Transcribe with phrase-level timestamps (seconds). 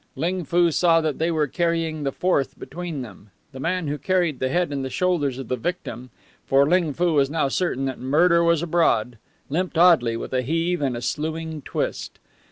[0.15, 3.29] Ling Foo saw that they were carrying the fourth between them.
[3.51, 6.09] The man who carried the head and shoulders of the victim
[6.47, 10.81] for Ling Foo was now certain that murder was abroad limped oddly, with a heave
[10.81, 12.17] and a sluing twist.